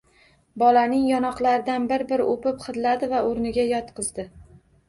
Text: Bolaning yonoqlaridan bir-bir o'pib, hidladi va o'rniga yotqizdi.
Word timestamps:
Bolaning 0.63 1.03
yonoqlaridan 1.09 1.85
bir-bir 1.93 2.25
o'pib, 2.31 2.65
hidladi 2.69 3.13
va 3.15 3.23
o'rniga 3.29 3.67
yotqizdi. 3.77 4.31